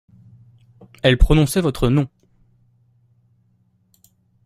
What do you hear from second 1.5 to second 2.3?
votre nom!